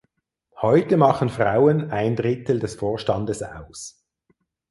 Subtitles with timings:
[0.63, 4.03] Heute machen Frauen ein Drittel des Vorstandes aus.